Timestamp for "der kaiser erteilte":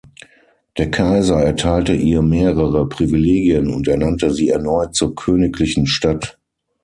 0.79-1.93